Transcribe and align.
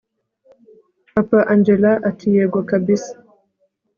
papa 1.13 1.39
angella 1.53 1.91
ati 2.09 2.27
yego 2.35 2.59
kabisa 2.69 3.13